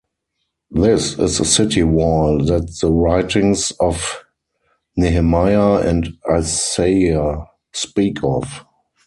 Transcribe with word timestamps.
This 0.71 1.19
is 1.19 1.37
they 1.37 1.43
city 1.43 1.83
wall 1.83 2.39
that 2.45 2.75
the 2.81 2.89
writings 2.91 3.71
of 3.79 4.23
Nehemiah 4.97 5.87
and 5.87 6.17
Isaiah 6.27 7.45
speak 7.71 8.23
of. 8.23 8.65